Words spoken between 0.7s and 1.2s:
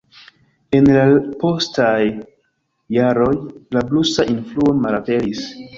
En la